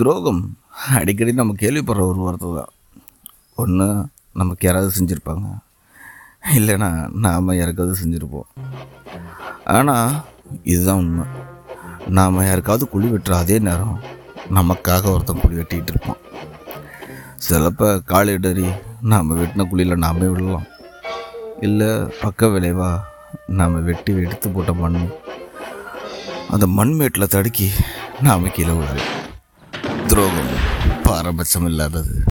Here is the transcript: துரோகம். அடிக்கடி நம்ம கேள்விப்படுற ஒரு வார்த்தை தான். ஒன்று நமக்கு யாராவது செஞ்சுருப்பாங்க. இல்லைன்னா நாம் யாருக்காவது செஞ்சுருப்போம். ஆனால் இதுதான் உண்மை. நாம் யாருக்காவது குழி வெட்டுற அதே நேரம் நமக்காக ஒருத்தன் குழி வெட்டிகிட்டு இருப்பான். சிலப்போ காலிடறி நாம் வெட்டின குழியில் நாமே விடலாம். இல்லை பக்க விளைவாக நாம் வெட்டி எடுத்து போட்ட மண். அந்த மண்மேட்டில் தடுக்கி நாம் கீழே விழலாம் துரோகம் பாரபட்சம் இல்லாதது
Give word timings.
துரோகம். 0.00 0.40
அடிக்கடி 0.98 1.32
நம்ம 1.32 1.54
கேள்விப்படுற 1.60 2.02
ஒரு 2.10 2.20
வார்த்தை 2.24 2.48
தான். 2.56 2.72
ஒன்று 3.62 3.86
நமக்கு 4.40 4.66
யாராவது 4.66 4.90
செஞ்சுருப்பாங்க. 4.96 5.46
இல்லைன்னா 6.56 6.88
நாம் 7.24 7.56
யாருக்காவது 7.58 7.94
செஞ்சுருப்போம். 8.02 8.48
ஆனால் 9.76 10.12
இதுதான் 10.72 11.00
உண்மை. 11.02 11.24
நாம் 12.18 12.46
யாருக்காவது 12.48 12.84
குழி 12.88 13.08
வெட்டுற 13.08 13.34
அதே 13.42 13.58
நேரம் 13.68 13.96
நமக்காக 14.58 15.10
ஒருத்தன் 15.14 15.42
குழி 15.44 15.56
வெட்டிகிட்டு 15.60 15.92
இருப்பான். 15.94 16.22
சிலப்போ 17.46 17.88
காலிடறி 18.12 18.68
நாம் 19.12 19.36
வெட்டின 19.40 19.68
குழியில் 19.70 20.02
நாமே 20.06 20.28
விடலாம். 20.32 20.68
இல்லை 21.66 21.90
பக்க 22.24 22.48
விளைவாக 22.48 23.04
நாம் 23.60 23.84
வெட்டி 23.84 24.12
எடுத்து 24.26 24.50
போட்ட 24.50 24.72
மண். 24.72 25.00
அந்த 26.54 26.66
மண்மேட்டில் 26.78 27.32
தடுக்கி 27.36 27.68
நாம் 28.28 28.52
கீழே 28.56 28.74
விழலாம் 28.80 29.14
துரோகம் 30.08 30.50
பாரபட்சம் 31.02 31.66
இல்லாதது 31.66 32.16